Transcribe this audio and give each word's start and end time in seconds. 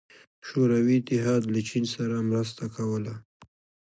شوروي 0.47 0.97
اتحاد 1.01 1.43
له 1.53 1.59
چین 1.69 1.83
سره 1.95 2.15
مرسته 2.29 2.63
کوله. 2.75 3.13